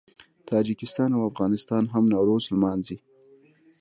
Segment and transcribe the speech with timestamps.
[0.49, 2.97] تاجکستان او افغانستان هم نوروز لمانځي.